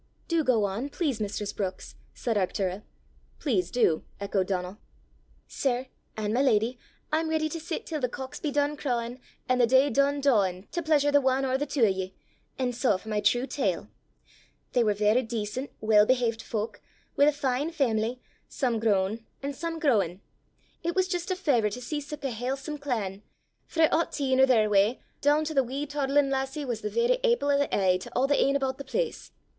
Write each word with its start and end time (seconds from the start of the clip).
"Do 0.27 0.43
go 0.43 0.63
on, 0.63 0.89
please, 0.89 1.21
mistress 1.21 1.53
Brookes," 1.53 1.93
said 2.15 2.35
Arctura. 2.35 2.81
"Please 3.37 3.69
do," 3.69 4.03
echoed 4.19 4.47
Donal. 4.47 4.79
"Sir, 5.47 5.89
an' 6.17 6.33
my 6.33 6.41
leddy, 6.41 6.79
I'm 7.11 7.29
ready 7.29 7.47
to 7.49 7.59
sit 7.59 7.85
till 7.85 7.99
the 8.01 8.09
cocks 8.09 8.39
be 8.39 8.49
dune 8.49 8.75
crawin', 8.77 9.19
an' 9.47 9.59
the 9.59 9.67
day 9.67 9.91
dune 9.91 10.19
dawin', 10.19 10.67
to 10.71 10.81
pleesur 10.81 11.11
the 11.11 11.21
ane 11.21 11.45
or 11.45 11.55
the 11.55 11.67
twa 11.67 11.83
o' 11.83 11.89
ye! 11.89 12.15
an' 12.57 12.73
sae 12.73 12.97
for 12.97 13.09
my 13.09 13.19
true 13.19 13.45
tale! 13.45 13.89
They 14.73 14.83
war 14.83 14.95
varra 14.95 15.21
dacent, 15.21 15.69
weel 15.81 16.07
behavet 16.07 16.41
fowk, 16.41 16.81
wi' 17.15 17.25
a 17.25 17.31
fine 17.31 17.69
faimily, 17.69 18.19
some 18.49 18.79
grown 18.79 19.23
an' 19.43 19.53
some 19.53 19.77
growin'. 19.77 20.19
It 20.81 20.95
was 20.95 21.07
jist 21.07 21.29
a 21.29 21.35
fauvour 21.35 21.69
to 21.73 21.79
see 21.79 22.01
sic 22.01 22.23
a 22.23 22.31
halesome 22.31 22.79
clan 22.81 23.21
frae 23.67 23.87
auchteen 23.89 24.39
or 24.39 24.47
thereawa' 24.47 24.97
doon 25.21 25.45
tu 25.45 25.53
the 25.53 25.63
wee 25.63 25.85
toddlin' 25.85 26.31
lassie 26.31 26.65
was 26.65 26.81
the 26.81 26.89
varra 26.89 27.19
aipple 27.23 27.51
o' 27.53 27.59
the 27.59 27.77
e'e 27.77 27.99
to 27.99 28.11
a' 28.19 28.27
the 28.27 28.43
e'en 28.43 28.55
aboot 28.55 28.79
the 28.79 28.83
place! 28.83 29.31